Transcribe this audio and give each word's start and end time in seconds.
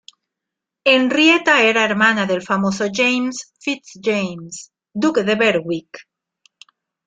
Henrietta 0.83 1.61
era 1.61 1.83
hermana 1.85 2.25
del 2.25 2.41
famoso 2.41 2.87
James 2.91 3.53
FitzJames, 3.59 4.71
duque 4.95 5.21
de 5.23 5.35
Berwick. 5.35 6.05